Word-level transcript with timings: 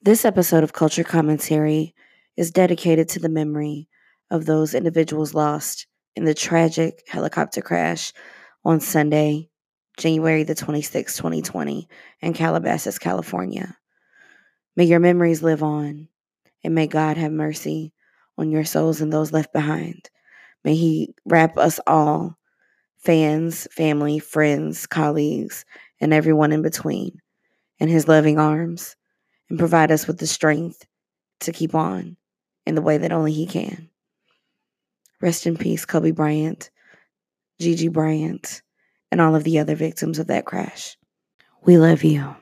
This 0.00 0.24
episode 0.24 0.62
of 0.62 0.72
Culture 0.72 1.02
Commentary 1.02 1.92
is 2.36 2.52
dedicated 2.52 3.08
to 3.08 3.18
the 3.18 3.28
memory 3.28 3.88
of 4.30 4.46
those 4.46 4.72
individuals 4.72 5.34
lost 5.34 5.88
in 6.14 6.24
the 6.24 6.34
tragic 6.34 7.02
helicopter 7.08 7.60
crash 7.60 8.12
on 8.64 8.78
Sunday, 8.78 9.50
January 9.96 10.44
the 10.44 10.54
26th, 10.54 11.16
2020, 11.16 11.88
in 12.20 12.32
Calabasas, 12.32 12.96
California. 13.00 13.76
May 14.76 14.84
your 14.84 15.00
memories 15.00 15.42
live 15.42 15.64
on, 15.64 16.06
and 16.62 16.76
may 16.76 16.86
God 16.86 17.16
have 17.16 17.32
mercy 17.32 17.92
on 18.38 18.52
your 18.52 18.64
souls 18.64 19.00
and 19.00 19.12
those 19.12 19.32
left 19.32 19.52
behind. 19.52 20.10
May 20.62 20.76
He 20.76 21.12
wrap 21.26 21.58
us 21.58 21.80
all, 21.88 22.38
fans, 22.98 23.66
family, 23.72 24.20
friends, 24.20 24.86
colleagues, 24.86 25.64
and 26.00 26.14
everyone 26.14 26.52
in 26.52 26.62
between, 26.62 27.18
in 27.80 27.88
His 27.88 28.06
loving 28.06 28.38
arms 28.38 28.94
and 29.48 29.58
provide 29.58 29.90
us 29.90 30.06
with 30.06 30.18
the 30.18 30.26
strength 30.26 30.86
to 31.40 31.52
keep 31.52 31.74
on 31.74 32.16
in 32.66 32.74
the 32.74 32.82
way 32.82 32.98
that 32.98 33.12
only 33.12 33.32
He 33.32 33.46
can. 33.46 33.88
Rest 35.20 35.46
in 35.46 35.56
peace, 35.56 35.84
Kobe 35.84 36.10
Bryant, 36.10 36.70
Gigi 37.58 37.88
Bryant, 37.88 38.62
and 39.10 39.20
all 39.20 39.34
of 39.34 39.44
the 39.44 39.58
other 39.58 39.74
victims 39.74 40.18
of 40.18 40.28
that 40.28 40.44
crash. 40.44 40.96
We 41.62 41.78
love 41.78 42.04
you. 42.04 42.36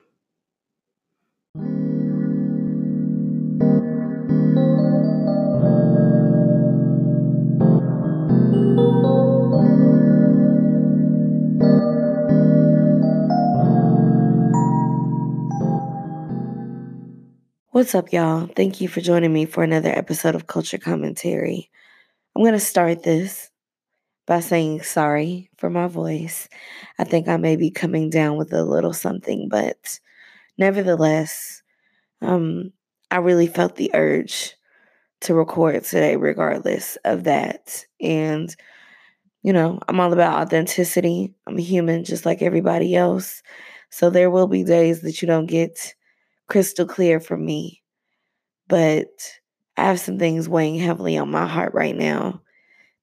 What's 17.77 17.95
up, 17.95 18.11
y'all? 18.11 18.47
Thank 18.47 18.81
you 18.81 18.89
for 18.89 19.03
joining 19.03 19.35
me 19.35 19.45
for 19.45 19.63
another 19.63 19.91
episode 19.91 20.35
of 20.35 20.47
Culture 20.47 20.79
Commentary. 20.79 21.71
I'm 22.35 22.43
going 22.43 22.55
to 22.55 22.59
start 22.59 23.03
this 23.03 23.51
by 24.27 24.41
saying 24.41 24.81
sorry 24.81 25.51
for 25.59 25.69
my 25.69 25.87
voice. 25.87 26.49
I 26.99 27.05
think 27.05 27.29
I 27.29 27.37
may 27.37 27.55
be 27.57 27.71
coming 27.71 28.09
down 28.09 28.39
with 28.39 28.51
a 28.55 28.65
little 28.65 28.95
something, 28.95 29.51
but 29.51 30.01
nevertheless, 30.57 31.63
um, 32.23 32.73
I 33.11 33.19
really 33.19 33.47
felt 33.47 33.77
the 33.77 33.91
urge 33.93 34.55
to 35.21 35.35
record 35.35 35.85
today, 35.85 36.17
regardless 36.17 36.97
of 37.05 37.25
that. 37.25 37.85
And, 38.01 38.57
you 39.43 39.53
know, 39.53 39.81
I'm 39.87 40.01
all 40.01 40.15
about 40.15 40.47
authenticity. 40.47 41.35
I'm 41.47 41.59
a 41.59 41.61
human 41.61 42.05
just 42.05 42.25
like 42.25 42.41
everybody 42.41 42.97
else. 42.97 43.43
So 43.91 44.09
there 44.09 44.31
will 44.31 44.47
be 44.49 44.65
days 44.65 45.03
that 45.03 45.21
you 45.21 45.29
don't 45.29 45.45
get 45.45 45.95
crystal 46.49 46.87
clear 46.87 47.21
for 47.21 47.37
me. 47.37 47.83
But 48.69 49.09
I 49.77 49.85
have 49.85 50.01
some 50.01 50.19
things 50.19 50.49
weighing 50.49 50.79
heavily 50.79 51.19
on 51.19 51.31
my 51.31 51.47
heart 51.47 51.75
right 51.75 51.97
now 51.97 52.43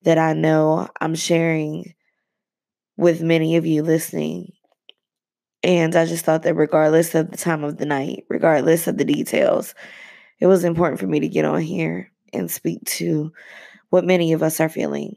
that 0.03 0.17
I 0.17 0.33
know 0.33 0.89
I'm 0.99 1.15
sharing 1.15 1.93
with 2.97 3.21
many 3.21 3.55
of 3.55 3.65
you 3.65 3.83
listening. 3.83 4.53
And 5.63 5.95
I 5.95 6.05
just 6.05 6.25
thought 6.25 6.43
that 6.43 6.55
regardless 6.55 7.15
of 7.15 7.31
the 7.31 7.37
time 7.37 7.63
of 7.63 7.77
the 7.77 7.85
night, 7.85 8.25
regardless 8.29 8.87
of 8.87 8.97
the 8.97 9.05
details, 9.05 9.73
it 10.39 10.47
was 10.47 10.65
important 10.65 10.99
for 10.99 11.07
me 11.07 11.21
to 11.21 11.29
get 11.29 11.45
on 11.45 11.61
here 11.61 12.11
and 12.33 12.51
speak 12.51 12.83
to 12.85 13.31
what 13.89 14.03
many 14.03 14.33
of 14.33 14.43
us 14.43 14.59
are 14.59 14.69
feeling. 14.69 15.15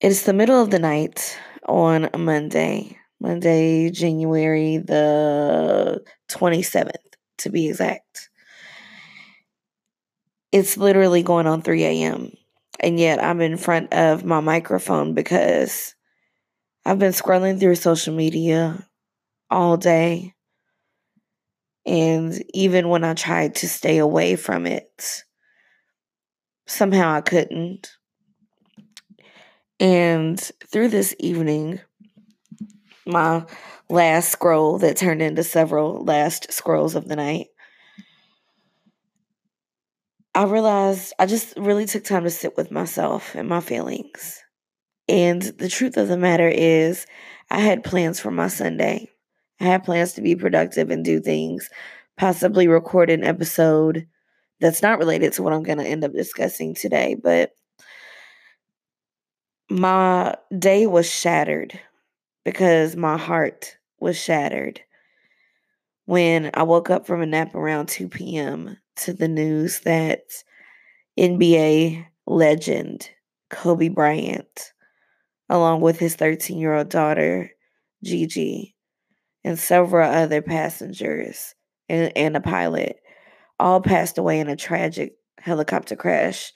It's 0.00 0.24
the 0.24 0.34
middle 0.34 0.60
of 0.60 0.70
the 0.70 0.78
night 0.78 1.38
on 1.66 2.10
a 2.12 2.18
Monday. 2.18 2.99
Monday, 3.20 3.90
January 3.90 4.78
the 4.78 6.02
27th, 6.28 6.94
to 7.38 7.50
be 7.50 7.68
exact. 7.68 8.30
It's 10.52 10.76
literally 10.76 11.22
going 11.22 11.46
on 11.46 11.62
3 11.62 11.84
a.m. 11.84 12.32
And 12.80 12.98
yet 12.98 13.22
I'm 13.22 13.40
in 13.40 13.56
front 13.56 13.92
of 13.92 14.24
my 14.24 14.40
microphone 14.40 15.14
because 15.14 15.94
I've 16.84 16.98
been 16.98 17.12
scrolling 17.12 17.60
through 17.60 17.74
social 17.76 18.14
media 18.14 18.86
all 19.50 19.76
day. 19.76 20.34
And 21.86 22.42
even 22.54 22.88
when 22.88 23.04
I 23.04 23.14
tried 23.14 23.56
to 23.56 23.68
stay 23.68 23.98
away 23.98 24.36
from 24.36 24.66
it, 24.66 25.24
somehow 26.66 27.12
I 27.12 27.20
couldn't. 27.20 27.90
And 29.78 30.38
through 30.70 30.88
this 30.88 31.14
evening, 31.18 31.80
my 33.06 33.44
last 33.88 34.30
scroll 34.30 34.78
that 34.78 34.96
turned 34.96 35.22
into 35.22 35.42
several 35.42 36.04
last 36.04 36.52
scrolls 36.52 36.94
of 36.94 37.08
the 37.08 37.16
night, 37.16 37.48
I 40.34 40.44
realized 40.44 41.12
I 41.18 41.26
just 41.26 41.56
really 41.56 41.86
took 41.86 42.04
time 42.04 42.24
to 42.24 42.30
sit 42.30 42.56
with 42.56 42.70
myself 42.70 43.34
and 43.34 43.48
my 43.48 43.60
feelings. 43.60 44.40
And 45.08 45.42
the 45.42 45.68
truth 45.68 45.96
of 45.96 46.06
the 46.06 46.16
matter 46.16 46.48
is, 46.48 47.04
I 47.50 47.58
had 47.58 47.82
plans 47.82 48.20
for 48.20 48.30
my 48.30 48.46
Sunday. 48.46 49.10
I 49.60 49.64
had 49.64 49.84
plans 49.84 50.12
to 50.14 50.22
be 50.22 50.36
productive 50.36 50.90
and 50.90 51.04
do 51.04 51.20
things, 51.20 51.68
possibly 52.16 52.68
record 52.68 53.10
an 53.10 53.24
episode 53.24 54.06
that's 54.60 54.82
not 54.82 54.98
related 54.98 55.32
to 55.32 55.42
what 55.42 55.52
I'm 55.52 55.64
going 55.64 55.78
to 55.78 55.86
end 55.86 56.04
up 56.04 56.12
discussing 56.12 56.74
today. 56.74 57.16
But 57.20 57.52
my 59.68 60.36
day 60.56 60.86
was 60.86 61.10
shattered 61.10 61.80
because 62.44 62.96
my 62.96 63.16
heart 63.16 63.76
was 63.98 64.16
shattered 64.16 64.80
when 66.06 66.50
I 66.54 66.64
woke 66.64 66.90
up 66.90 67.06
from 67.06 67.22
a 67.22 67.26
nap 67.26 67.54
around 67.54 67.88
2 67.88 68.08
p.m. 68.08 68.76
to 68.96 69.12
the 69.12 69.28
news 69.28 69.80
that 69.80 70.22
NBA 71.18 72.06
legend 72.26 73.10
Kobe 73.50 73.88
Bryant, 73.88 74.72
along 75.48 75.82
with 75.82 75.98
his 75.98 76.16
13 76.16 76.58
year 76.58 76.74
old 76.74 76.88
daughter, 76.88 77.50
Gigi, 78.02 78.74
and 79.44 79.58
several 79.58 80.10
other 80.10 80.42
passengers 80.42 81.54
and, 81.88 82.12
and 82.16 82.36
a 82.36 82.40
pilot, 82.40 82.96
all 83.58 83.80
passed 83.80 84.18
away 84.18 84.40
in 84.40 84.48
a 84.48 84.56
tragic 84.56 85.14
helicopter 85.38 85.96
crash 85.96 86.52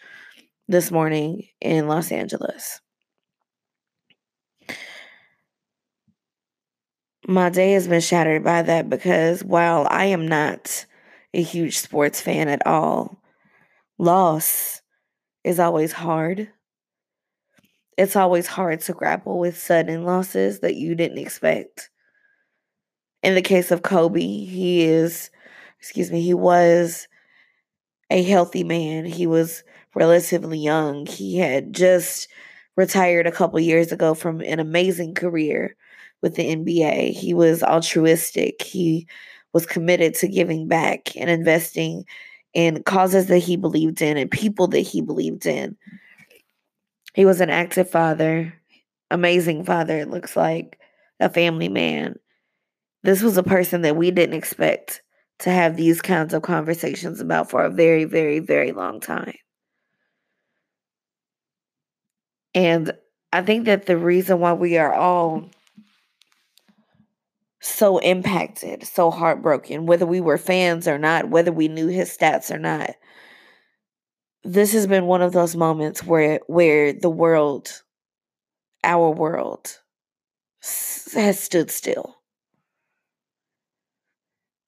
this 0.68 0.90
morning 0.90 1.46
in 1.60 1.88
Los 1.88 2.10
Angeles. 2.10 2.80
My 7.26 7.48
day 7.48 7.72
has 7.72 7.88
been 7.88 8.00
shattered 8.00 8.44
by 8.44 8.62
that 8.62 8.90
because 8.90 9.42
while 9.42 9.86
I 9.90 10.06
am 10.06 10.28
not 10.28 10.86
a 11.32 11.42
huge 11.42 11.78
sports 11.78 12.20
fan 12.20 12.48
at 12.48 12.66
all, 12.66 13.20
loss 13.98 14.82
is 15.42 15.58
always 15.58 15.92
hard. 15.92 16.50
It's 17.96 18.16
always 18.16 18.46
hard 18.46 18.80
to 18.82 18.92
grapple 18.92 19.38
with 19.38 19.58
sudden 19.58 20.04
losses 20.04 20.60
that 20.60 20.74
you 20.74 20.94
didn't 20.94 21.18
expect. 21.18 21.90
In 23.22 23.34
the 23.34 23.42
case 23.42 23.70
of 23.70 23.82
Kobe, 23.82 24.20
he 24.20 24.82
is, 24.82 25.30
excuse 25.78 26.10
me, 26.10 26.20
he 26.20 26.34
was 26.34 27.08
a 28.10 28.22
healthy 28.22 28.64
man. 28.64 29.06
He 29.06 29.26
was 29.26 29.64
relatively 29.94 30.58
young. 30.58 31.06
He 31.06 31.38
had 31.38 31.72
just 31.72 32.28
retired 32.76 33.26
a 33.26 33.32
couple 33.32 33.60
years 33.60 33.92
ago 33.92 34.14
from 34.14 34.40
an 34.40 34.60
amazing 34.60 35.14
career 35.14 35.76
with 36.24 36.36
the 36.36 36.56
NBA. 36.56 37.12
He 37.12 37.34
was 37.34 37.62
altruistic. 37.62 38.62
He 38.62 39.06
was 39.52 39.66
committed 39.66 40.14
to 40.14 40.26
giving 40.26 40.66
back 40.66 41.14
and 41.16 41.28
investing 41.28 42.06
in 42.54 42.82
causes 42.82 43.26
that 43.26 43.40
he 43.40 43.56
believed 43.56 44.00
in 44.00 44.16
and 44.16 44.30
people 44.30 44.66
that 44.68 44.80
he 44.80 45.02
believed 45.02 45.44
in. 45.44 45.76
He 47.12 47.26
was 47.26 47.42
an 47.42 47.50
active 47.50 47.90
father, 47.90 48.54
amazing 49.10 49.64
father, 49.64 49.98
it 49.98 50.08
looks 50.08 50.34
like, 50.34 50.80
a 51.20 51.28
family 51.28 51.68
man. 51.68 52.18
This 53.02 53.22
was 53.22 53.36
a 53.36 53.42
person 53.42 53.82
that 53.82 53.96
we 53.96 54.10
didn't 54.10 54.34
expect 54.34 55.02
to 55.40 55.50
have 55.50 55.76
these 55.76 56.00
kinds 56.00 56.32
of 56.32 56.40
conversations 56.40 57.20
about 57.20 57.50
for 57.50 57.62
a 57.62 57.70
very, 57.70 58.04
very, 58.04 58.38
very 58.38 58.72
long 58.72 58.98
time. 58.98 59.36
And 62.54 62.92
I 63.30 63.42
think 63.42 63.66
that 63.66 63.84
the 63.84 63.98
reason 63.98 64.40
why 64.40 64.54
we 64.54 64.78
are 64.78 64.94
all 64.94 65.50
so 67.64 67.98
impacted, 67.98 68.84
so 68.84 69.10
heartbroken, 69.10 69.86
whether 69.86 70.04
we 70.04 70.20
were 70.20 70.36
fans 70.36 70.86
or 70.86 70.98
not, 70.98 71.30
whether 71.30 71.50
we 71.50 71.68
knew 71.68 71.88
his 71.88 72.14
stats 72.14 72.54
or 72.54 72.58
not. 72.58 72.90
This 74.42 74.74
has 74.74 74.86
been 74.86 75.06
one 75.06 75.22
of 75.22 75.32
those 75.32 75.56
moments 75.56 76.04
where 76.04 76.40
where 76.46 76.92
the 76.92 77.08
world, 77.08 77.82
our 78.82 79.10
world, 79.10 79.78
has 81.14 81.40
stood 81.40 81.70
still. 81.70 82.16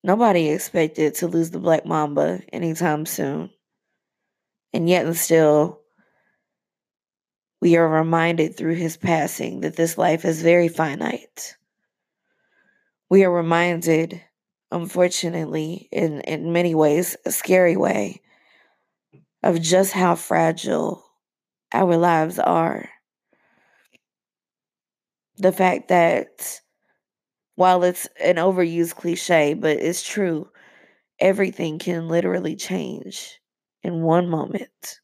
Nobody 0.03 0.49
expected 0.49 1.17
to 1.17 1.27
lose 1.27 1.51
the 1.51 1.59
Black 1.59 1.85
Mamba 1.85 2.41
anytime 2.53 3.05
soon. 3.05 3.51
And 4.73 4.89
yet 4.89 5.05
and 5.05 5.17
still 5.17 5.83
we 7.61 7.77
are 7.77 7.89
reminded 7.89 8.57
through 8.57 8.77
his 8.77 8.97
passing 8.97 9.61
that 9.61 9.77
this 9.77 9.99
life 9.99 10.25
is 10.25 10.41
very 10.41 10.69
finite 10.69 11.57
we 13.11 13.25
are 13.25 13.31
reminded 13.33 14.23
unfortunately, 14.73 15.89
in, 15.93 16.21
in 16.23 16.53
many 16.53 16.75
ways, 16.75 17.17
a 17.25 17.31
scary 17.33 17.77
way 17.77 18.21
of 19.43 19.61
just 19.61 19.93
how 19.93 20.15
fragile 20.15 21.05
our 21.73 21.97
lives 21.97 22.39
are. 22.39 22.89
The 25.39 25.51
fact 25.51 25.89
that 25.89 26.61
while 27.57 27.85
it's 27.85 28.07
an 28.23 28.37
overused 28.37 28.97
cliche, 28.97 29.55
but 29.55 29.79
it's 29.79 30.03
true, 30.03 30.51
everything 31.21 31.79
can 31.79 32.09
literally 32.09 32.57
change 32.57 33.41
in 33.83 34.03
one 34.03 34.29
moment. 34.29 35.01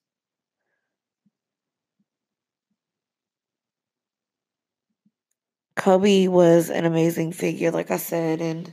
Kobe 5.83 6.29
was 6.29 6.71
an 6.71 6.85
amazing 6.85 7.33
figure, 7.33 7.73
like 7.73 7.91
I 7.91 7.97
said, 7.97 8.41
and 8.41 8.73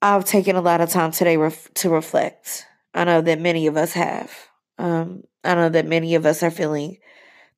I've 0.00 0.24
taken 0.24 0.56
a 0.56 0.62
lot 0.62 0.80
of 0.80 0.88
time 0.88 1.10
today 1.10 1.36
ref- 1.36 1.68
to 1.74 1.90
reflect. 1.90 2.64
I 2.94 3.04
know 3.04 3.20
that 3.20 3.38
many 3.38 3.66
of 3.66 3.76
us 3.76 3.92
have. 3.92 4.32
Um, 4.78 5.24
I 5.44 5.54
know 5.54 5.68
that 5.68 5.86
many 5.86 6.14
of 6.14 6.24
us 6.24 6.42
are 6.42 6.50
feeling 6.50 6.96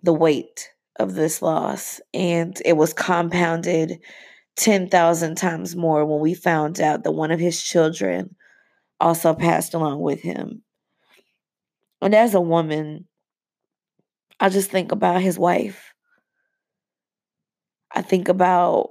the 0.03 0.13
weight 0.13 0.69
of 0.99 1.15
this 1.15 1.43
loss, 1.43 2.01
and 2.13 2.61
it 2.65 2.73
was 2.73 2.93
compounded 2.93 4.01
10,000 4.57 5.37
times 5.37 5.77
more 5.77 6.05
when 6.05 6.19
we 6.19 6.35
found 6.35 6.81
out 6.81 7.05
that 7.05 7.13
one 7.13 7.31
of 7.31 7.39
his 7.39 7.63
children 7.63 8.35
also 8.99 9.33
passed 9.33 9.75
along 9.75 10.01
with 10.01 10.23
him. 10.23 10.65
And 12.03 12.17
as 12.17 12.35
a 12.35 12.41
woman, 12.41 13.07
I 14.41 14.49
just 14.49 14.73
think 14.73 14.91
about 14.91 15.23
his 15.23 15.39
wife. 15.39 15.94
I 17.95 18.03
think 18.03 18.29
about 18.29 18.91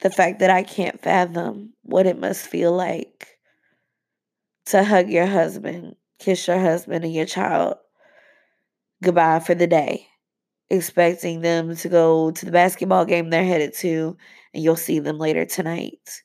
the 0.00 0.10
fact 0.10 0.38
that 0.40 0.50
I 0.50 0.62
can't 0.62 1.00
fathom 1.00 1.72
what 1.82 2.06
it 2.06 2.18
must 2.18 2.46
feel 2.46 2.72
like 2.72 3.38
to 4.66 4.84
hug 4.84 5.08
your 5.08 5.26
husband, 5.26 5.96
kiss 6.18 6.46
your 6.46 6.58
husband 6.58 7.04
and 7.04 7.12
your 7.12 7.26
child 7.26 7.76
goodbye 9.02 9.38
for 9.38 9.54
the 9.54 9.66
day, 9.66 10.08
expecting 10.70 11.42
them 11.42 11.76
to 11.76 11.88
go 11.88 12.30
to 12.30 12.46
the 12.46 12.52
basketball 12.52 13.04
game 13.04 13.30
they're 13.30 13.44
headed 13.44 13.74
to, 13.74 14.16
and 14.52 14.64
you'll 14.64 14.76
see 14.76 14.98
them 14.98 15.18
later 15.18 15.44
tonight. 15.44 16.22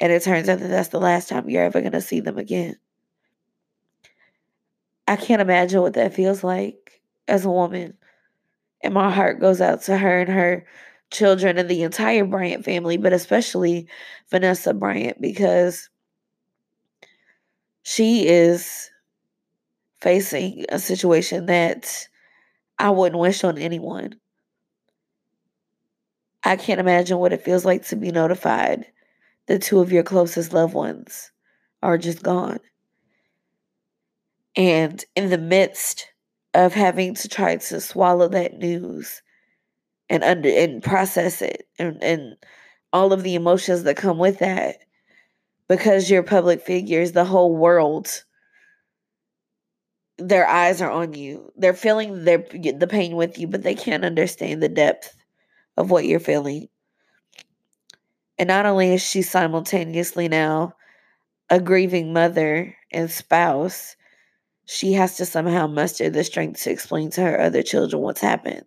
And 0.00 0.12
it 0.12 0.22
turns 0.22 0.48
out 0.48 0.58
that 0.58 0.68
that's 0.68 0.88
the 0.88 1.00
last 1.00 1.28
time 1.28 1.48
you're 1.48 1.64
ever 1.64 1.80
going 1.80 1.92
to 1.92 2.00
see 2.00 2.20
them 2.20 2.36
again. 2.36 2.76
I 5.06 5.16
can't 5.16 5.42
imagine 5.42 5.80
what 5.80 5.94
that 5.94 6.14
feels 6.14 6.42
like 6.42 7.00
as 7.28 7.44
a 7.44 7.50
woman. 7.50 7.94
And 8.82 8.94
my 8.94 9.10
heart 9.10 9.40
goes 9.40 9.60
out 9.60 9.82
to 9.82 9.96
her 9.96 10.20
and 10.20 10.30
her 10.30 10.66
children 11.12 11.58
and 11.58 11.68
the 11.68 11.82
entire 11.82 12.24
Bryant 12.24 12.64
family, 12.64 12.96
but 12.96 13.12
especially 13.12 13.86
Vanessa 14.30 14.74
Bryant, 14.74 15.20
because 15.20 15.88
she 17.82 18.26
is 18.26 18.90
facing 20.00 20.64
a 20.70 20.78
situation 20.78 21.46
that 21.46 22.08
I 22.78 22.90
wouldn't 22.90 23.20
wish 23.20 23.44
on 23.44 23.58
anyone. 23.58 24.16
I 26.44 26.56
can't 26.56 26.80
imagine 26.80 27.18
what 27.18 27.32
it 27.32 27.44
feels 27.44 27.64
like 27.64 27.86
to 27.86 27.96
be 27.96 28.10
notified 28.10 28.86
that 29.46 29.62
two 29.62 29.80
of 29.80 29.92
your 29.92 30.02
closest 30.02 30.52
loved 30.52 30.74
ones 30.74 31.30
are 31.82 31.98
just 31.98 32.22
gone. 32.22 32.58
And 34.56 35.04
in 35.14 35.30
the 35.30 35.38
midst 35.38 36.08
of 36.54 36.74
having 36.74 37.14
to 37.14 37.28
try 37.28 37.56
to 37.56 37.80
swallow 37.80 38.28
that 38.28 38.58
news 38.58 39.22
and 40.12 40.22
under 40.22 40.48
and 40.50 40.82
process 40.82 41.40
it 41.40 41.66
and, 41.78 42.00
and 42.02 42.36
all 42.92 43.14
of 43.14 43.22
the 43.22 43.34
emotions 43.34 43.84
that 43.84 43.96
come 43.96 44.18
with 44.18 44.40
that, 44.40 44.76
because 45.68 46.10
you're 46.10 46.22
public 46.22 46.60
figures, 46.60 47.12
the 47.12 47.24
whole 47.24 47.56
world 47.56 48.22
their 50.18 50.46
eyes 50.46 50.82
are 50.82 50.90
on 50.90 51.14
you. 51.14 51.50
They're 51.56 51.72
feeling 51.72 52.24
their 52.24 52.44
the 52.52 52.86
pain 52.88 53.16
with 53.16 53.38
you, 53.38 53.48
but 53.48 53.62
they 53.62 53.74
can't 53.74 54.04
understand 54.04 54.62
the 54.62 54.68
depth 54.68 55.16
of 55.78 55.90
what 55.90 56.04
you're 56.04 56.20
feeling. 56.20 56.68
And 58.38 58.48
not 58.48 58.66
only 58.66 58.92
is 58.92 59.02
she 59.02 59.22
simultaneously 59.22 60.28
now 60.28 60.74
a 61.48 61.58
grieving 61.58 62.12
mother 62.12 62.76
and 62.92 63.10
spouse, 63.10 63.96
she 64.66 64.92
has 64.92 65.16
to 65.16 65.24
somehow 65.24 65.66
muster 65.66 66.10
the 66.10 66.22
strength 66.22 66.62
to 66.64 66.70
explain 66.70 67.10
to 67.12 67.22
her 67.22 67.40
other 67.40 67.62
children 67.62 68.02
what's 68.02 68.20
happened 68.20 68.66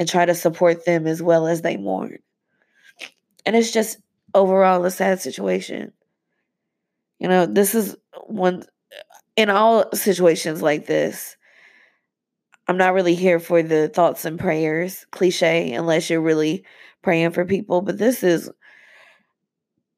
and 0.00 0.08
try 0.08 0.24
to 0.24 0.34
support 0.34 0.86
them 0.86 1.06
as 1.06 1.22
well 1.22 1.46
as 1.46 1.60
they 1.60 1.76
mourn. 1.76 2.16
And 3.44 3.54
it's 3.54 3.70
just 3.70 3.98
overall 4.34 4.82
a 4.86 4.90
sad 4.90 5.20
situation. 5.20 5.92
You 7.18 7.28
know, 7.28 7.44
this 7.44 7.74
is 7.74 7.98
one 8.24 8.64
in 9.36 9.50
all 9.50 9.92
situations 9.92 10.62
like 10.62 10.86
this. 10.86 11.36
I'm 12.66 12.78
not 12.78 12.94
really 12.94 13.14
here 13.14 13.38
for 13.38 13.62
the 13.62 13.88
thoughts 13.88 14.24
and 14.24 14.40
prayers 14.40 15.04
cliche 15.10 15.74
unless 15.74 16.08
you're 16.08 16.22
really 16.22 16.64
praying 17.02 17.32
for 17.32 17.44
people, 17.44 17.82
but 17.82 17.98
this 17.98 18.22
is 18.22 18.50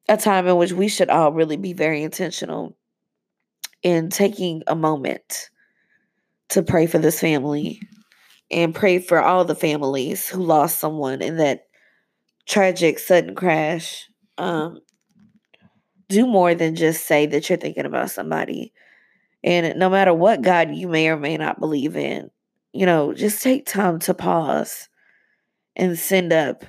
a 0.09 0.17
time 0.17 0.49
in 0.49 0.57
which 0.57 0.73
we 0.73 0.89
should 0.89 1.11
all 1.11 1.31
really 1.31 1.57
be 1.57 1.75
very 1.75 2.03
intentional 2.03 2.77
in 3.85 4.11
taking 4.11 4.65
a 4.67 4.75
moment 4.75 5.49
to 6.49 6.65
pray 6.65 6.89
for 6.89 6.99
this 6.99 7.21
family 7.21 7.81
and 8.53 8.75
pray 8.75 8.99
for 8.99 9.23
all 9.23 9.45
the 9.45 9.55
families 9.55 10.29
who 10.29 10.43
lost 10.43 10.79
someone 10.79 11.23
in 11.23 11.39
that 11.39 11.67
tragic 12.47 12.99
sudden 12.99 13.35
crash. 13.35 14.09
Um, 14.39 14.81
do 16.09 16.27
more 16.27 16.55
than 16.55 16.77
just 16.77 17.07
say 17.07 17.27
that 17.27 17.49
you're 17.49 17.59
thinking 17.59 17.87
about 17.87 18.11
somebody. 18.11 18.73
And 19.43 19.79
no 19.79 19.89
matter 19.89 20.13
what 20.15 20.43
God 20.43 20.75
you 20.75 20.89
may 20.89 21.09
or 21.09 21.17
may 21.17 21.37
not 21.37 21.59
believe 21.59 21.97
in, 21.97 22.31
you 22.73 22.87
know, 22.87 23.15
just 23.15 23.43
take 23.43 23.67
time 23.67 23.99
to 24.01 24.15
pause 24.15 24.89
and 25.75 25.99
send 25.99 26.33
up 26.33 26.65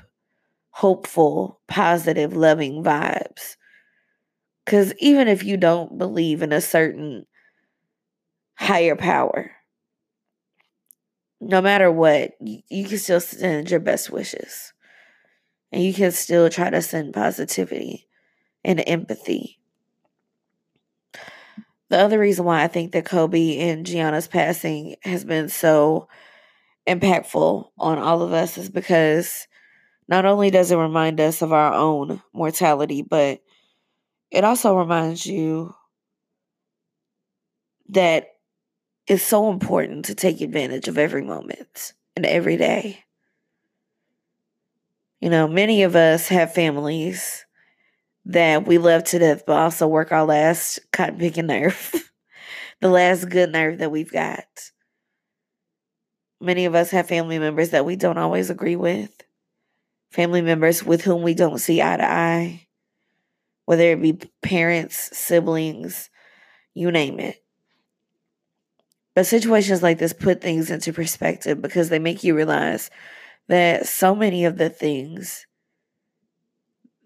hopeful, 0.70 1.60
positive, 1.68 2.36
loving 2.36 2.84
vibes. 2.84 3.58
Because 4.66 4.94
even 5.00 5.28
if 5.28 5.44
you 5.44 5.58
don't 5.58 5.98
believe 5.98 6.42
in 6.42 6.54
a 6.54 6.62
certain 6.62 7.26
higher 8.56 8.96
power, 8.96 9.52
no 11.48 11.62
matter 11.62 11.92
what, 11.92 12.32
you, 12.40 12.86
can 12.86 12.98
still 12.98 13.20
send 13.20 13.70
your 13.70 13.80
best 13.80 14.10
wishes. 14.10 14.74
And 15.72 15.84
you 15.84 15.94
can 15.94 16.12
still 16.12 16.50
try 16.50 16.70
to 16.70 16.82
send 16.82 17.14
positivity 17.14 18.08
and 18.64 18.84
empathy. 18.86 19.60
The 21.90 22.00
other 22.00 22.20
reason 22.20 22.46
why 22.46 22.64
I 22.64 22.68
think 22.68 22.92
that 22.94 23.06
Kobe 23.06 23.60
and 23.60 23.86
Gianna's 23.86 24.28
passing 24.28 24.96
has 25.04 25.26
been 25.26 25.50
so 25.50 26.08
impactful 26.88 27.70
on 27.78 27.98
all 27.98 28.22
of 28.22 28.34
us 28.34 28.58
is 28.58 28.70
because 28.70 29.48
not 30.08 30.26
only 30.26 30.50
does 30.50 30.72
it 30.72 30.78
remind 30.78 31.20
us 31.20 31.42
of 31.42 31.54
our 31.54 31.74
own 31.74 32.22
mortality, 32.34 33.02
but 33.02 33.42
it 34.32 34.44
also 34.44 34.76
reminds 34.76 35.26
you 35.26 35.74
that 37.90 38.33
it's 39.08 39.24
so 39.24 39.50
important 39.50 40.06
to 40.06 40.16
take 40.16 40.42
advantage 40.42 40.88
of 40.88 40.98
every 40.98 41.24
moment 41.24 41.94
and 42.16 42.26
every 42.26 42.58
day. 42.58 43.04
You 45.20 45.30
know, 45.30 45.48
many 45.48 45.84
of 45.84 45.96
us 45.96 46.28
have 46.28 46.54
families 46.54 47.46
that 48.26 48.66
we 48.66 48.78
love 48.78 49.04
to 49.06 49.20
death, 49.20 49.44
but 49.46 49.58
also 49.58 49.88
work 49.88 50.12
our 50.12 50.26
last 50.26 50.80
cotton 50.92 51.18
picking 51.18 51.48
nerve, 51.48 52.12
the 52.82 52.90
last 52.90 53.30
good 53.30 53.52
nerve 53.52 53.80
that 53.80 53.92
we've 53.92 54.12
got. 54.12 54.46
Many 56.40 56.66
of 56.66 56.76
us 56.76 56.92
have 56.92 57.08
family 57.08 57.40
members 57.40 57.70
that 57.70 57.86
we 57.86 57.96
don't 57.96 58.18
always 58.18 58.50
agree 58.50 58.76
with, 58.76 59.12
family 60.12 60.42
members 60.42 60.84
with 60.84 61.04
whom 61.04 61.22
we 61.24 61.34
don't 61.34 61.60
see 61.60 61.82
eye 61.82 61.98
to 61.98 62.10
eye, 62.10 62.68
whether 63.66 63.92
it 63.92 64.02
be 64.02 64.20
parents, 64.42 65.18
siblings, 65.18 66.10
you 66.74 66.92
name 66.92 67.20
it. 67.20 67.43
But 69.16 69.28
situations 69.28 69.84
like 69.84 70.00
this 70.00 70.14
put 70.14 70.42
things 70.42 70.72
into 70.72 70.92
perspective 70.92 71.62
because 71.62 71.90
they 71.90 72.00
make 72.00 72.24
you 72.24 72.36
realize 72.36 72.90
that 73.48 73.88
so 73.88 74.16
many 74.16 74.46
of 74.46 74.58
the 74.58 74.70
things 74.70 75.46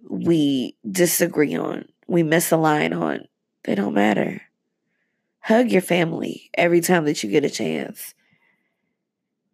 we 0.10 0.78
disagree 0.90 1.56
on, 1.56 1.86
we 2.08 2.24
misalign 2.24 2.98
on, 2.98 3.28
they 3.66 3.76
don't 3.76 3.94
matter. 3.94 4.42
Hug 5.42 5.70
your 5.70 5.82
family 5.82 6.50
every 6.54 6.82
time 6.82 7.06
that 7.06 7.24
you 7.24 7.30
get 7.30 7.46
a 7.46 7.50
chance. 7.50 8.14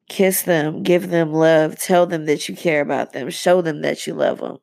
Kiss 0.09 0.43
them, 0.43 0.83
give 0.83 1.09
them 1.09 1.33
love, 1.33 1.79
tell 1.79 2.05
them 2.05 2.25
that 2.25 2.47
you 2.47 2.55
care 2.55 2.81
about 2.81 3.13
them, 3.13 3.29
show 3.29 3.61
them 3.61 3.81
that 3.81 4.05
you 4.05 4.13
love 4.13 4.39
them. 4.39 4.57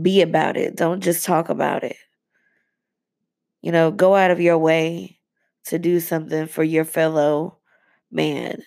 Be 0.00 0.22
about 0.22 0.56
it. 0.56 0.76
Don't 0.76 1.02
just 1.02 1.26
talk 1.26 1.50
about 1.50 1.84
it. 1.84 1.96
You 3.60 3.72
know, 3.72 3.90
go 3.90 4.14
out 4.14 4.30
of 4.30 4.40
your 4.40 4.56
way 4.56 5.18
to 5.66 5.78
do 5.78 6.00
something 6.00 6.46
for 6.46 6.62
your 6.62 6.84
fellow 6.84 7.58
man. 8.10 8.62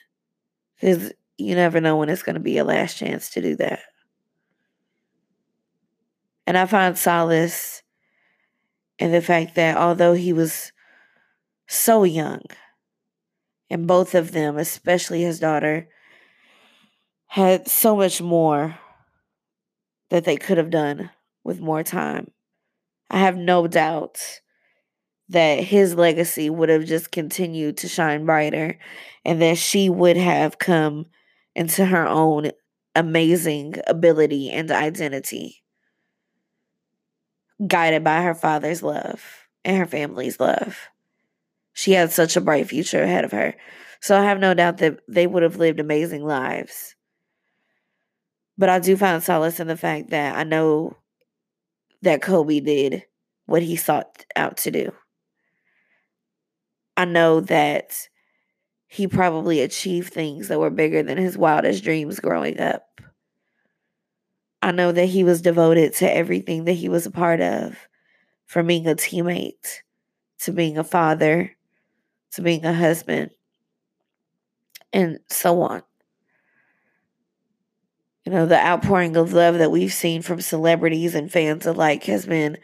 Because 0.75 1.13
you 1.37 1.55
never 1.55 1.81
know 1.81 1.97
when 1.97 2.09
it's 2.09 2.23
going 2.23 2.35
to 2.35 2.39
be 2.39 2.53
your 2.53 2.63
last 2.63 2.97
chance 2.97 3.29
to 3.31 3.41
do 3.41 3.55
that. 3.57 3.79
And 6.47 6.57
I 6.57 6.65
find 6.65 6.97
solace 6.97 7.81
in 8.99 9.11
the 9.11 9.21
fact 9.21 9.55
that 9.55 9.77
although 9.77 10.13
he 10.13 10.31
was 10.31 10.71
so 11.67 12.03
young, 12.03 12.41
and 13.69 13.87
both 13.87 14.13
of 14.13 14.31
them, 14.31 14.57
especially 14.57 15.21
his 15.21 15.39
daughter, 15.39 15.89
had 17.27 17.67
so 17.67 17.95
much 17.95 18.21
more 18.21 18.77
that 20.09 20.23
they 20.23 20.37
could 20.37 20.57
have 20.57 20.69
done 20.69 21.09
with 21.43 21.59
more 21.59 21.83
time. 21.83 22.31
I 23.09 23.19
have 23.19 23.35
no 23.35 23.67
doubt 23.67 24.41
that 25.29 25.63
his 25.63 25.95
legacy 25.95 26.49
would 26.49 26.69
have 26.69 26.85
just 26.85 27.11
continued 27.11 27.77
to 27.77 27.87
shine 27.87 28.25
brighter 28.25 28.77
and 29.23 29.41
that 29.41 29.57
she 29.57 29.89
would 29.89 30.17
have 30.17 30.59
come 30.59 31.07
into 31.55 31.85
her 31.85 32.07
own 32.07 32.51
amazing 32.95 33.75
ability 33.87 34.51
and 34.51 34.69
identity, 34.71 35.63
guided 37.65 38.03
by 38.03 38.21
her 38.21 38.35
father's 38.35 38.83
love 38.83 39.47
and 39.63 39.77
her 39.77 39.85
family's 39.85 40.39
love. 40.39 40.77
She 41.73 41.91
had 41.91 42.11
such 42.11 42.37
a 42.37 42.41
bright 42.41 42.69
future 42.69 43.03
ahead 43.03 43.25
of 43.25 43.31
her. 43.31 43.55
So 43.99 44.17
I 44.17 44.23
have 44.23 44.39
no 44.39 44.53
doubt 44.53 44.77
that 44.77 44.99
they 45.09 45.27
would 45.27 45.43
have 45.43 45.57
lived 45.57 45.79
amazing 45.79 46.23
lives. 46.23 46.95
But 48.57 48.69
I 48.69 48.79
do 48.79 48.95
find 48.95 49.21
solace 49.21 49.59
in 49.59 49.67
the 49.67 49.75
fact 49.75 50.11
that 50.11 50.37
I 50.37 50.43
know 50.43 50.95
that 52.01 52.21
Kobe 52.21 52.59
did 52.59 53.03
what 53.45 53.63
he 53.63 53.75
sought 53.75 54.25
out 54.35 54.57
to 54.57 54.71
do. 54.71 54.93
I 56.97 57.05
know 57.05 57.41
that 57.41 58.07
he 58.87 59.07
probably 59.07 59.61
achieved 59.61 60.13
things 60.13 60.47
that 60.47 60.59
were 60.59 60.69
bigger 60.69 61.03
than 61.03 61.17
his 61.17 61.37
wildest 61.37 61.83
dreams 61.83 62.19
growing 62.19 62.59
up. 62.59 63.01
I 64.61 64.71
know 64.71 64.91
that 64.91 65.05
he 65.05 65.23
was 65.23 65.41
devoted 65.41 65.93
to 65.95 66.11
everything 66.11 66.65
that 66.65 66.73
he 66.73 66.89
was 66.89 67.05
a 67.05 67.11
part 67.11 67.41
of, 67.41 67.77
from 68.45 68.67
being 68.67 68.87
a 68.87 68.95
teammate 68.95 69.81
to 70.39 70.51
being 70.51 70.77
a 70.77 70.83
father 70.83 71.55
to 72.31 72.41
being 72.41 72.65
a 72.65 72.73
husband 72.73 73.31
and 74.91 75.19
so 75.29 75.61
on. 75.61 75.83
You 78.25 78.31
know, 78.31 78.45
the 78.45 78.57
outpouring 78.57 79.15
of 79.15 79.33
love 79.33 79.59
that 79.59 79.71
we've 79.71 79.93
seen 79.93 80.21
from 80.21 80.41
celebrities 80.41 81.15
and 81.15 81.31
fans 81.31 81.65
alike 81.65 82.03
has 82.05 82.25
been 82.25 82.57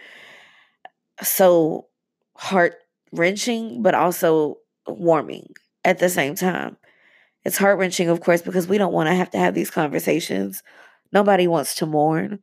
so 1.21 1.87
heart 2.35 2.75
wrenching, 3.11 3.81
but 3.81 3.95
also 3.95 4.57
warming 4.87 5.53
at 5.83 5.99
the 5.99 6.09
same 6.09 6.35
time. 6.35 6.77
It's 7.43 7.57
heart 7.57 7.79
wrenching, 7.79 8.09
of 8.09 8.21
course, 8.21 8.41
because 8.41 8.67
we 8.67 8.77
don't 8.77 8.93
want 8.93 9.09
to 9.09 9.15
have 9.15 9.31
to 9.31 9.37
have 9.37 9.53
these 9.53 9.71
conversations. 9.71 10.61
Nobody 11.11 11.47
wants 11.47 11.75
to 11.75 11.85
mourn. 11.85 12.39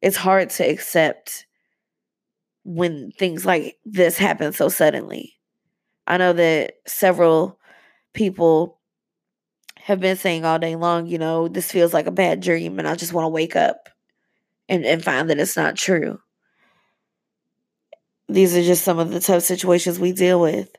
It's 0.00 0.16
hard 0.16 0.50
to 0.50 0.64
accept 0.64 1.46
when 2.64 3.10
things 3.12 3.44
like 3.44 3.78
this 3.84 4.16
happen 4.16 4.52
so 4.52 4.68
suddenly. 4.68 5.34
I 6.06 6.16
know 6.16 6.32
that 6.32 6.74
several 6.86 7.58
people 8.14 8.78
have 9.78 10.00
been 10.00 10.16
saying 10.16 10.44
all 10.44 10.58
day 10.58 10.76
long, 10.76 11.06
you 11.06 11.18
know, 11.18 11.48
this 11.48 11.70
feels 11.70 11.94
like 11.94 12.06
a 12.06 12.12
bad 12.12 12.40
dream 12.40 12.78
and 12.78 12.86
I 12.86 12.94
just 12.94 13.12
want 13.12 13.24
to 13.24 13.30
wake 13.30 13.56
up 13.56 13.88
and, 14.68 14.84
and 14.84 15.02
find 15.02 15.30
that 15.30 15.38
it's 15.38 15.56
not 15.56 15.76
true. 15.76 16.20
These 18.32 18.56
are 18.56 18.62
just 18.62 18.84
some 18.84 18.98
of 18.98 19.10
the 19.10 19.20
tough 19.20 19.42
situations 19.42 19.98
we 19.98 20.12
deal 20.12 20.40
with 20.40 20.70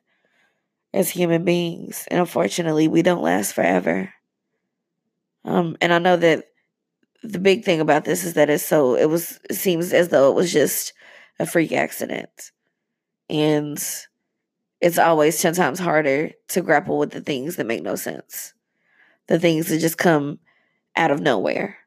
as 0.94 1.10
human 1.10 1.44
beings. 1.44 2.08
And 2.10 2.20
unfortunately, 2.20 2.88
we 2.88 3.02
don't 3.02 3.22
last 3.22 3.54
forever. 3.54 4.14
Um, 5.44 5.76
and 5.82 5.94
I 5.94 6.00
know 6.00 6.18
that 6.18 6.46
the 7.24 7.40
big 7.40 7.64
thing 7.64 7.82
about 7.82 8.06
this 8.06 8.24
is 8.24 8.34
that 8.36 8.50
it's 8.50 8.66
so, 8.66 8.96
it 8.96 9.10
was, 9.10 9.40
it 9.50 9.56
seems 9.56 9.94
as 9.94 10.10
though 10.10 10.30
it 10.30 10.36
was 10.36 10.52
just 10.52 10.94
a 11.40 11.46
freak 11.46 11.72
accident. 11.72 12.52
And 13.30 13.84
it's 14.80 14.98
always 14.98 15.42
10 15.42 15.54
times 15.54 15.80
harder 15.80 16.32
to 16.50 16.62
grapple 16.62 16.98
with 16.98 17.12
the 17.12 17.22
things 17.22 17.56
that 17.56 17.68
make 17.68 17.84
no 17.84 17.96
sense 17.96 18.54
the 19.28 19.40
things 19.40 19.68
that 19.68 19.80
just 19.80 19.98
come 19.98 20.40
out 20.98 21.12
of 21.12 21.22
nowhere. 21.22 21.78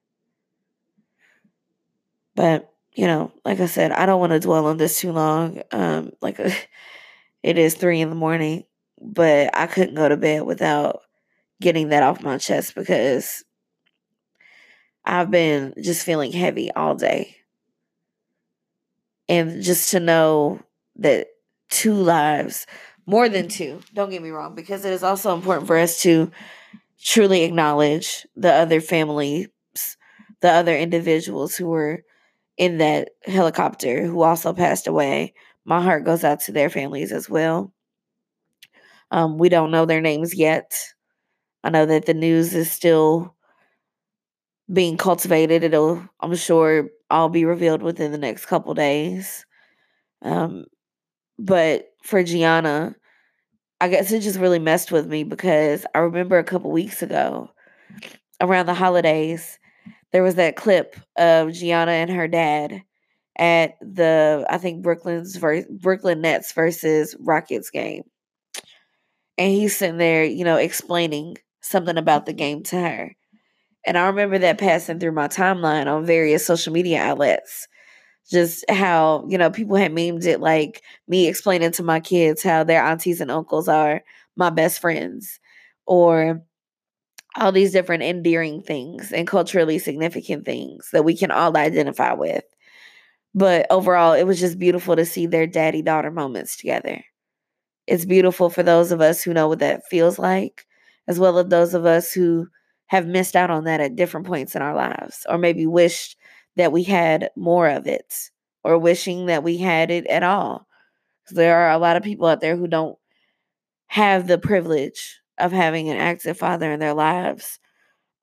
But, 2.35 2.74
you 2.95 3.07
know, 3.07 3.33
like 3.45 3.61
I 3.61 3.67
said, 3.67 3.93
I 3.93 4.07
don't 4.07 4.21
want 4.21 4.33
to 4.33 4.41
dwell 4.41 4.67
on 4.67 4.77
this 4.77 5.01
too 5.01 5.13
long. 5.13 5.61
Um, 5.73 6.13
like 6.21 6.39
it 7.43 7.59
is 7.59 7.75
three 7.75 8.01
in 8.01 8.09
the 8.09 8.15
morning, 8.15 8.65
but 9.01 9.57
I 9.57 9.67
couldn't 9.67 9.97
go 9.97 10.09
to 10.09 10.17
bed 10.17 10.45
without 10.45 11.01
getting 11.61 11.89
that 11.89 12.03
off 12.03 12.23
my 12.23 12.39
chest 12.39 12.75
because 12.75 13.45
I've 15.05 15.31
been 15.31 15.75
just 15.81 16.05
feeling 16.05 16.33
heavy 16.33 16.71
all 16.73 16.95
day. 16.95 17.37
And 19.29 19.63
just 19.63 19.91
to 19.91 20.01
know 20.01 20.61
that 20.97 21.29
two 21.71 21.95
lives, 21.95 22.67
more 23.07 23.29
than 23.29 23.49
two, 23.49 23.81
don't 23.93 24.11
get 24.11 24.23
me 24.23 24.31
wrong, 24.31 24.55
because 24.55 24.85
it 24.85 24.93
is 24.93 25.03
also 25.03 25.35
important 25.35 25.67
for 25.67 25.79
us 25.79 26.03
to 26.03 26.31
truly 27.03 27.43
acknowledge 27.43 28.27
the 28.37 28.53
other 28.53 28.81
families, 28.81 29.49
the 30.41 30.51
other 30.51 30.77
individuals 30.77 31.57
who 31.57 31.67
were 31.67 32.05
in 32.57 32.79
that 32.79 33.11
helicopter 33.25 34.05
who 34.07 34.23
also 34.23 34.53
passed 34.53 34.87
away. 34.87 35.35
My 35.65 35.83
heart 35.83 36.05
goes 36.05 36.25
out 36.25 36.41
to 36.41 36.53
their 36.53 36.71
families 36.71 37.13
as 37.13 37.29
well. 37.29 37.73
Um, 39.11 39.39
we 39.39 39.49
don't 39.49 39.71
know 39.71 39.87
their 39.87 40.01
names 40.01 40.35
yet. 40.35 40.77
I 41.63 41.71
know 41.71 41.87
that 41.87 42.07
the 42.07 42.15
news 42.15 42.55
is 42.55 42.71
still 42.71 43.35
being 44.73 44.97
cultivated. 44.97 45.63
It'll, 45.65 46.03
I'm 46.21 46.35
sure, 46.35 46.89
all 47.11 47.29
be 47.29 47.45
revealed 47.45 47.83
within 47.83 48.13
the 48.13 48.19
next 48.19 48.47
couple 48.47 48.75
days. 48.75 49.45
Um, 50.23 50.65
but 51.39 51.89
for 52.03 52.23
Gianna, 52.23 52.97
I 53.81 53.89
guess 53.89 54.13
it 54.13 54.21
just 54.21 54.39
really 54.39 54.59
messed 54.59 54.93
with 54.93 55.07
me 55.07 55.25
because 55.25 55.87
I 55.95 55.99
remember 56.01 56.39
a 56.39 56.45
couple 56.45 56.71
weeks 56.73 57.03
ago 57.03 57.51
around 58.41 58.67
the 58.67 58.75
holidays, 58.75 59.59
there 60.15 60.23
was 60.23 60.37
that 60.37 60.55
clip 60.55 60.95
of 61.17 61.53
Gianna 61.53 61.91
and 61.91 62.09
her 62.09 62.29
dad 62.29 62.85
at 63.37 63.75
the 63.81 64.47
I 64.49 64.59
think 64.59 64.81
Brooklyn's 64.81 65.37
Brooklyn 65.37 66.21
Nets 66.21 66.53
versus 66.53 67.17
Rockets 67.19 67.69
game. 67.71 68.05
And 69.37 69.51
he's 69.51 69.77
sitting 69.77 69.99
there, 69.99 70.23
you 70.23 70.45
know, 70.45 70.57
explaining 70.57 71.39
something 71.63 71.99
about 71.99 72.27
the 72.27 72.33
game 72.33 72.63
to 72.63 72.77
her. 72.77 73.17
And 73.85 73.99
I 73.99 74.07
remember 74.07 74.39
that 74.39 74.59
passing 74.59 75.01
through 75.01 75.13
my 75.13 75.27
timeline 75.27 75.89
on 75.89 76.07
various 76.07 76.47
social 76.47 76.73
media 76.73 77.03
outlets 77.03 77.67
just 78.31 78.65
how 78.71 79.27
you 79.29 79.37
know 79.37 79.51
people 79.51 79.77
had 79.77 79.93
memed 79.93 80.25
it 80.27 80.39
like 80.39 80.81
me 81.09 81.27
explaining 81.27 81.73
to 81.73 81.83
my 81.83 81.99
kids 81.99 82.43
how 82.43 82.63
their 82.63 82.83
aunties 82.83 83.21
and 83.21 83.33
uncles 83.33 83.69
are 83.69 84.03
my 84.37 84.49
best 84.49 84.81
friends 84.81 85.41
or 85.87 86.41
all 87.37 87.53
these 87.53 87.73
different 87.73 88.03
endearing 88.03 88.63
things 88.63 89.13
and 89.13 89.27
culturally 89.27 89.79
significant 89.79 90.45
things 90.45 90.89
that 90.93 91.05
we 91.05 91.17
can 91.17 91.31
all 91.31 91.57
identify 91.57 92.13
with 92.13 92.45
but 93.35 93.67
overall 93.71 94.13
it 94.13 94.25
was 94.25 94.41
just 94.41 94.59
beautiful 94.59 94.97
to 94.97 95.05
see 95.05 95.27
their 95.27 95.47
daddy 95.47 95.83
daughter 95.83 96.11
moments 96.11 96.57
together 96.57 97.03
it's 97.87 98.05
beautiful 98.05 98.49
for 98.49 98.63
those 98.63 98.93
of 98.93 99.01
us 99.01 99.23
who 99.23 99.35
know 99.35 99.49
what 99.49 99.59
that 99.59 99.83
feels 99.91 100.19
like 100.19 100.67
as 101.07 101.19
well 101.19 101.39
as 101.39 101.47
those 101.49 101.75
of 101.75 101.85
us 101.85 102.13
who 102.13 102.47
have 102.87 103.07
missed 103.07 103.37
out 103.37 103.51
on 103.51 103.65
that 103.65 103.81
at 103.81 103.97
different 103.97 104.27
points 104.27 104.55
in 104.55 104.63
our 104.63 104.75
lives 104.75 105.27
or 105.29 105.39
maybe 105.39 105.67
wished 105.67 106.17
that 106.57 106.73
we 106.73 106.83
had 106.83 107.31
more 107.37 107.69
of 107.69 107.87
it 107.87 108.31
or 108.63 108.79
wishing 108.79 109.27
that 109.27 109.43
we 109.43 109.59
had 109.59 109.91
it 109.91 110.07
at 110.07 110.23
all. 110.23 110.67
There 111.31 111.57
are 111.57 111.71
a 111.71 111.79
lot 111.79 111.97
of 111.97 112.03
people 112.03 112.27
out 112.27 112.41
there 112.41 112.57
who 112.57 112.69
don't 112.69 112.97
have 113.87 114.27
the 114.27 114.39
privilege 114.39 115.21
of 115.39 115.53
having 115.53 115.89
an 115.89 115.97
active 115.97 116.39
father 116.39 116.73
in 116.73 116.81
their 116.81 116.95
lives. 116.95 117.59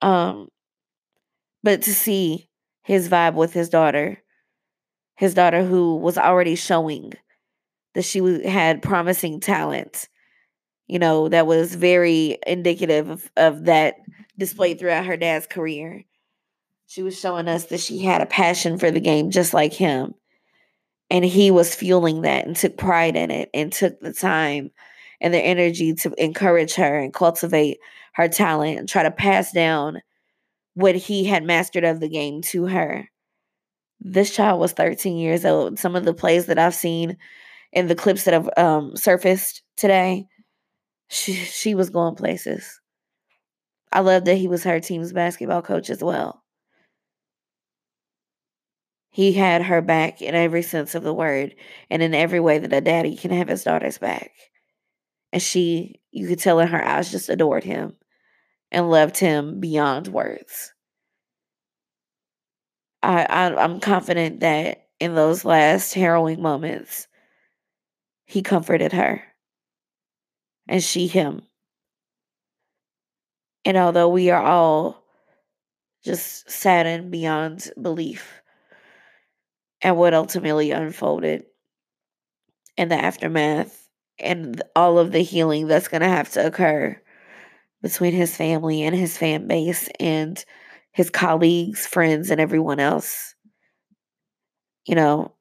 Um, 0.01 0.48
but 1.63 1.84
to 1.84 1.94
see 1.94 2.50
his 2.84 3.10
vibe 3.10 3.36
with 3.36 3.53
his 3.53 3.70
daughter, 3.70 4.22
his 5.15 5.34
daughter 5.34 5.63
who 5.63 5.98
was 5.98 6.18
already 6.18 6.56
showing 6.56 7.13
that 7.94 8.03
she 8.03 8.20
had 8.48 8.82
promising 8.82 9.39
talent, 9.39 10.08
you 10.88 11.00
know, 11.00 11.30
that 11.30 11.48
was 11.48 11.75
very 11.75 12.38
indicative 12.48 13.10
of, 13.10 13.32
of 13.38 13.65
that 13.65 13.96
displayed 14.38 14.80
throughout 14.80 15.06
her 15.06 15.18
dad's 15.18 15.48
career. 15.48 16.03
She 16.88 17.03
was 17.03 17.18
showing 17.18 17.48
us 17.48 17.65
that 17.65 17.80
she 17.80 18.00
had 18.00 18.22
a 18.22 18.25
passion 18.25 18.77
for 18.77 18.91
the 18.91 19.00
game 19.00 19.30
just 19.30 19.53
like 19.53 19.74
him. 19.74 20.15
And 21.10 21.24
he 21.24 21.51
was 21.51 21.75
fueling 21.75 22.22
that 22.22 22.46
and 22.46 22.56
took 22.56 22.77
pride 22.77 23.15
in 23.15 23.32
it 23.32 23.50
and 23.53 23.72
took 23.72 24.00
the 24.00 24.13
time 24.13 24.72
and 25.22 25.34
the 25.34 25.40
energy 25.40 25.94
to 25.94 26.13
encourage 26.18 26.74
her 26.74 26.98
and 26.98 27.13
cultivate 27.13 27.80
her 28.13 28.28
talent 28.28 28.80
and 28.80 28.90
try 28.90 29.04
to 29.04 29.12
pass 29.12 29.51
down 29.51 30.01
what 30.74 30.96
he 30.96 31.24
had 31.24 31.44
mastered 31.44 31.84
of 31.84 32.00
the 32.00 32.10
game 32.10 32.42
to 32.42 32.66
her. 32.66 33.08
This 34.00 34.36
child 34.36 34.60
was 34.60 34.74
13 34.74 35.18
years 35.18 35.46
old. 35.46 35.78
Some 35.78 35.96
of 35.96 36.06
the 36.06 36.13
plays 36.13 36.48
that 36.48 36.58
I've 36.58 36.75
seen 36.75 37.18
in 37.72 37.88
the 37.88 37.96
clips 37.96 38.24
that 38.24 38.34
have 38.34 38.50
um, 38.58 38.96
surfaced 38.98 39.62
today, 39.78 40.25
she, 41.08 41.34
she 41.34 41.75
was 41.75 41.90
going 41.90 42.16
places. 42.16 42.80
I 43.94 44.00
love 44.00 44.25
that 44.25 44.36
he 44.36 44.48
was 44.48 44.63
her 44.63 44.80
team's 44.80 45.13
basketball 45.13 45.62
coach 45.62 45.90
as 45.90 46.04
well. 46.04 46.42
He 49.12 49.34
had 49.34 49.62
her 49.63 49.82
back 49.82 50.22
in 50.22 50.36
every 50.36 50.62
sense 50.62 50.96
of 50.96 51.04
the 51.04 51.13
word 51.13 51.54
and 51.90 52.01
in 52.01 52.16
every 52.16 52.40
way 52.40 52.60
that 52.60 52.72
a 52.72 52.80
daddy 52.80 53.18
can 53.18 53.32
have 53.32 53.50
his 53.50 53.63
daughter's 53.63 53.98
back. 53.98 54.32
And 55.33 55.41
she, 55.41 56.01
you 56.11 56.27
could 56.27 56.39
tell 56.39 56.59
in 56.59 56.67
her 56.67 56.83
eyes, 56.83 57.11
just 57.11 57.29
adored 57.29 57.63
him 57.63 57.95
and 58.71 58.89
loved 58.89 59.17
him 59.17 59.59
beyond 59.59 60.07
words. 60.07 60.73
I, 63.03 63.23
I 63.23 63.63
I'm 63.63 63.79
confident 63.79 64.41
that 64.41 64.88
in 65.00 65.15
those 65.15 65.43
last 65.43 65.93
harrowing 65.93 66.41
moments, 66.41 67.07
he 68.25 68.41
comforted 68.41 68.93
her 68.93 69.23
and 70.67 70.83
she 70.83 71.07
him. 71.07 71.41
And 73.65 73.77
although 73.77 74.09
we 74.09 74.29
are 74.29 74.41
all 74.41 75.03
just 76.03 76.50
saddened 76.50 77.11
beyond 77.11 77.71
belief 77.79 78.41
at 79.83 79.95
what 79.95 80.13
ultimately 80.13 80.71
unfolded 80.71 81.45
in 82.77 82.89
the 82.89 82.95
aftermath 82.95 83.80
and 84.22 84.62
all 84.75 85.00
of 85.00 85.12
the 85.12 85.20
healing 85.24 85.68
that's 85.68 85.88
going 85.88 86.01
to 86.01 86.08
have 86.08 86.32
to 86.34 86.46
occur 86.46 87.00
between 87.82 88.13
his 88.13 88.36
family 88.36 88.84
and 88.84 88.96
his 88.96 89.18
fan 89.18 89.48
base 89.48 89.90
and 90.00 90.44
his 90.92 91.10
colleagues, 91.10 91.88
friends, 91.88 92.30
and 92.30 92.40
everyone 92.40 92.80
else. 92.80 93.34
You 94.86 94.96
know, 94.96 95.36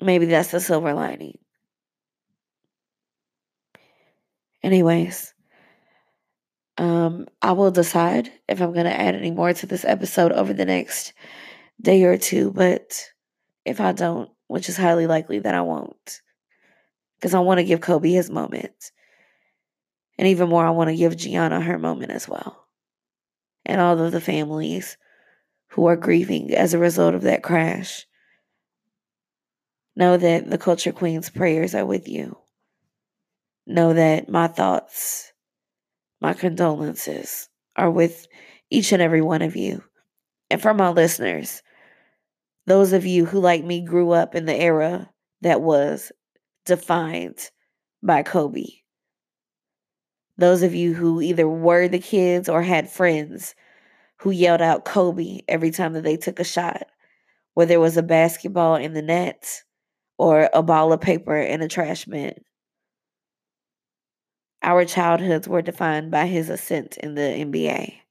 maybe 0.00 0.26
that's 0.26 0.50
the 0.50 0.60
silver 0.60 0.94
lining. 0.94 1.38
Anyways, 4.62 5.32
um, 6.78 7.26
I 7.40 7.52
will 7.52 7.70
decide 7.70 8.32
if 8.48 8.60
I'm 8.60 8.72
going 8.72 8.86
to 8.86 9.00
add 9.00 9.14
any 9.14 9.30
more 9.30 9.52
to 9.52 9.66
this 9.66 9.84
episode 9.84 10.32
over 10.32 10.52
the 10.52 10.64
next 10.64 11.12
day 11.80 12.04
or 12.04 12.18
two. 12.18 12.50
But 12.52 13.00
if 13.64 13.80
I 13.80 13.92
don't, 13.92 14.30
which 14.46 14.68
is 14.68 14.76
highly 14.76 15.06
likely 15.06 15.38
that 15.40 15.54
I 15.54 15.62
won't, 15.62 16.22
because 17.16 17.34
I 17.34 17.40
want 17.40 17.58
to 17.58 17.64
give 17.64 17.80
Kobe 17.80 18.10
his 18.10 18.30
moment. 18.30 18.92
And 20.18 20.28
even 20.28 20.48
more, 20.48 20.64
I 20.64 20.70
want 20.70 20.88
to 20.88 20.96
give 20.96 21.16
Gianna 21.16 21.60
her 21.60 21.78
moment 21.78 22.10
as 22.10 22.28
well. 22.28 22.66
And 23.64 23.80
all 23.80 24.00
of 24.00 24.12
the 24.12 24.20
families 24.20 24.96
who 25.76 25.86
are 25.86 25.96
grieving 25.96 26.54
as 26.54 26.72
a 26.72 26.78
result 26.78 27.14
of 27.14 27.22
that 27.22 27.42
crash. 27.42 28.06
Know 29.94 30.16
that 30.16 30.48
the 30.48 30.58
Culture 30.58 30.92
Queen's 30.92 31.30
prayers 31.30 31.74
are 31.74 31.84
with 31.84 32.08
you. 32.08 32.38
Know 33.66 33.94
that 33.94 34.28
my 34.28 34.46
thoughts, 34.46 35.32
my 36.20 36.32
condolences 36.32 37.48
are 37.76 37.90
with 37.90 38.26
each 38.70 38.92
and 38.92 39.02
every 39.02 39.22
one 39.22 39.42
of 39.42 39.56
you. 39.56 39.82
And 40.50 40.62
for 40.62 40.72
my 40.72 40.90
listeners, 40.90 41.62
those 42.66 42.92
of 42.92 43.06
you 43.06 43.26
who, 43.26 43.40
like 43.40 43.64
me, 43.64 43.80
grew 43.82 44.10
up 44.12 44.34
in 44.34 44.46
the 44.46 44.54
era 44.54 45.10
that 45.42 45.62
was 45.62 46.12
defined 46.64 47.50
by 48.02 48.22
Kobe 48.22 48.66
those 50.38 50.62
of 50.62 50.74
you 50.74 50.94
who 50.94 51.20
either 51.20 51.48
were 51.48 51.88
the 51.88 51.98
kids 51.98 52.48
or 52.48 52.62
had 52.62 52.90
friends 52.90 53.54
who 54.18 54.30
yelled 54.30 54.62
out 54.62 54.84
Kobe 54.84 55.40
every 55.48 55.70
time 55.70 55.92
that 55.94 56.04
they 56.04 56.16
took 56.16 56.40
a 56.40 56.44
shot, 56.44 56.84
whether 57.54 57.74
it 57.74 57.80
was 57.80 57.96
a 57.96 58.02
basketball 58.02 58.76
in 58.76 58.94
the 58.94 59.02
net 59.02 59.62
or 60.18 60.50
a 60.52 60.62
ball 60.62 60.92
of 60.92 61.00
paper 61.00 61.36
in 61.36 61.62
a 61.62 61.68
trash 61.68 62.04
bin. 62.06 62.34
Our 64.62 64.84
childhoods 64.84 65.48
were 65.48 65.62
defined 65.62 66.10
by 66.10 66.26
his 66.26 66.50
ascent 66.50 66.98
in 66.98 67.14
the 67.14 67.22
NBA. 67.22 68.02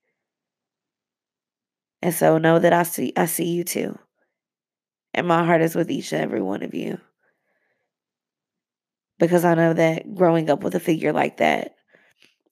And 2.01 2.13
so 2.13 2.38
know 2.38 2.57
that 2.59 2.71
I 2.74 2.83
see 2.83 3.12
I 3.17 3.25
see 3.25 3.45
you 3.50 3.63
too. 3.63 4.00
And 5.15 5.27
my 5.27 5.45
heart 5.45 5.62
is 5.62 5.75
with 5.75 5.89
each 5.89 6.12
and 6.12 6.22
every 6.22 6.41
one 6.41 6.62
of 6.62 6.73
you. 6.73 6.99
Because 9.17 9.45
I 9.45 9.56
know 9.56 9.73
that 9.73 10.13
growing 10.13 10.49
up 10.49 10.62
with 10.62 10.75
a 10.75 10.80
figure 10.80 11.13
like 11.13 11.38
that 11.38 11.75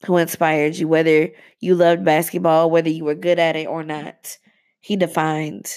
who 0.06 0.16
inspired 0.16 0.78
you, 0.78 0.88
whether 0.88 1.30
you 1.60 1.76
loved 1.76 2.06
basketball, 2.06 2.72
whether 2.72 2.90
you 2.90 3.04
were 3.04 3.16
good 3.16 3.38
at 3.38 3.58
it 3.58 3.68
or 3.68 3.84
not. 3.84 4.38
He 4.80 4.96
defined 4.96 5.70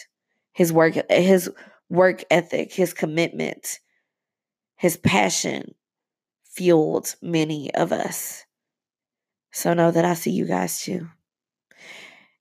his 0.52 0.72
work 0.72 0.94
his 1.10 1.50
work 1.88 2.22
ethic, 2.30 2.72
his 2.72 2.94
commitment, 2.94 3.80
his 4.76 4.96
passion 4.96 5.74
fueled 6.44 7.16
many 7.20 7.74
of 7.74 7.90
us. 7.92 8.44
So 9.50 9.74
know 9.74 9.90
that 9.90 10.04
I 10.04 10.14
see 10.14 10.30
you 10.30 10.46
guys 10.46 10.80
too. 10.80 11.08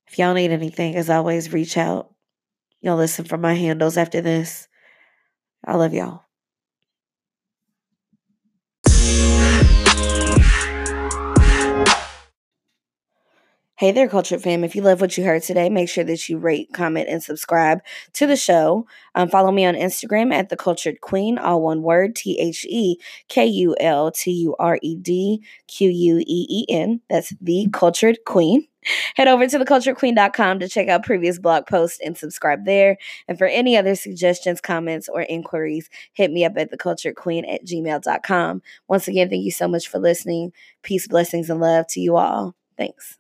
If 0.08 0.20
y'all 0.20 0.36
need 0.36 0.52
anything, 0.52 0.96
as 0.96 1.10
always, 1.10 1.52
reach 1.52 1.78
out. 1.78 2.15
Y'all 2.82 2.96
listen 2.98 3.26
for 3.26 3.38
my 3.38 3.54
handles 3.56 3.98
after 3.98 4.22
this. 4.22 4.68
I 5.66 5.76
love 5.78 5.94
y'all. 5.94 6.25
Hey 13.86 13.92
there, 13.92 14.10
Culture 14.10 14.40
Fam. 14.40 14.64
If 14.64 14.76
you 14.76 14.82
love 14.82 15.00
what 15.00 15.16
you 15.16 15.24
heard 15.24 15.44
today, 15.44 15.70
make 15.70 15.90
sure 15.90 16.04
that 16.06 16.28
you 16.28 16.40
rate, 16.40 16.74
comment, 16.74 17.08
and 17.08 17.22
subscribe 17.22 17.82
to 18.14 18.26
the 18.26 18.36
show. 18.36 18.88
Um, 19.14 19.30
follow 19.30 19.52
me 19.52 19.64
on 19.64 19.76
Instagram 19.76 20.34
at 20.34 20.50
The 20.50 20.58
Kultured 20.58 21.02
Queen, 21.02 21.38
all 21.38 21.62
one 21.62 21.84
word 21.84 22.16
T 22.16 22.36
H 22.40 22.66
E 22.68 22.98
K 23.28 23.46
U 23.46 23.76
L 23.80 24.10
T 24.10 24.32
U 24.32 24.56
R 24.58 24.80
E 24.82 24.96
D 24.96 25.44
Q 25.68 25.92
U 25.92 26.18
E 26.18 26.48
E 26.50 26.66
N. 26.68 27.02
That's 27.12 27.36
The 27.40 27.70
Kultured 27.72 28.18
Queen. 28.26 28.68
Head 29.14 29.28
over 29.28 29.46
to 29.46 29.60
thekulturedqueen.com 29.60 30.62
to 30.62 30.68
check 30.68 30.88
out 30.88 31.06
previous 31.06 31.38
blog 31.38 31.68
posts 31.68 32.00
and 32.04 32.18
subscribe 32.18 32.66
there. 32.66 32.98
And 33.28 33.38
for 33.38 33.46
any 33.46 33.78
other 33.78 33.94
suggestions, 33.94 34.62
comments, 34.62 35.08
or 35.08 35.22
inquiries, 35.22 35.92
hit 36.14 36.32
me 36.32 36.44
up 36.44 36.54
at 36.58 36.72
thekulturedqueen 36.72 37.48
at 37.48 37.64
gmail.com. 37.64 38.64
Once 38.88 39.08
again, 39.08 39.30
thank 39.30 39.46
you 39.46 39.52
so 39.52 39.68
much 39.68 39.88
for 39.88 40.00
listening. 40.00 40.54
Peace, 40.82 41.08
blessings, 41.08 41.52
and 41.52 41.60
love 41.60 41.86
to 41.90 42.00
you 42.00 42.18
all. 42.18 42.56
Thanks. 42.80 43.20